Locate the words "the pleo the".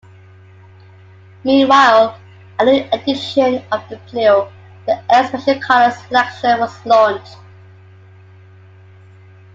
3.87-4.99